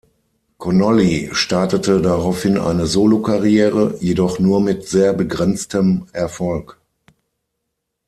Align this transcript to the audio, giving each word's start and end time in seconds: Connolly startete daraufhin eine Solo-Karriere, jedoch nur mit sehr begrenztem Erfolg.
Connolly 0.57 1.29
startete 1.31 2.01
daraufhin 2.01 2.57
eine 2.57 2.87
Solo-Karriere, 2.87 3.97
jedoch 3.99 4.39
nur 4.39 4.59
mit 4.59 4.87
sehr 4.87 5.13
begrenztem 5.13 6.07
Erfolg. 6.11 6.81